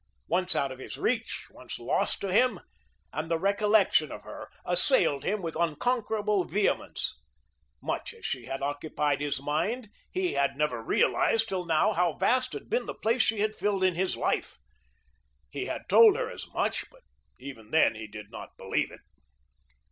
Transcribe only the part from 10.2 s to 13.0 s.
had never realised till now how vast had been the